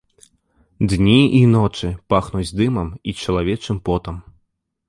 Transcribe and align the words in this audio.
Дні 0.93 1.17
і 1.41 1.43
ночы 1.55 1.91
пахнуць 2.13 2.49
дымам 2.63 2.89
і 3.13 3.15
чалавечым 3.21 3.77
потам. 3.91 4.15